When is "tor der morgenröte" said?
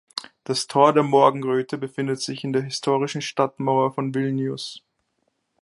0.65-1.77